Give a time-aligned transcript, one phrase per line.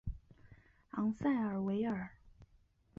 [0.93, 2.09] 昂塞尔维尔。